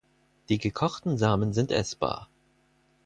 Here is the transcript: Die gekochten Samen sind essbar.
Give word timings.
Die 0.49 0.57
gekochten 0.57 1.19
Samen 1.19 1.53
sind 1.53 1.71
essbar. 1.71 2.27